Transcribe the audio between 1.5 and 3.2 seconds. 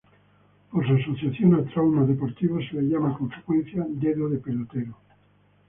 a traumas deportivos se le llama